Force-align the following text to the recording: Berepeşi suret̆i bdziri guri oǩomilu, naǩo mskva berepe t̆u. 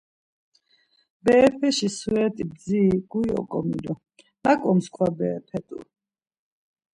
Berepeşi 1.23 1.89
suret̆i 1.97 2.43
bdziri 2.49 2.97
guri 3.09 3.31
oǩomilu, 3.39 3.93
naǩo 4.43 4.71
mskva 4.77 5.07
berepe 5.17 5.59
t̆u. 5.67 5.77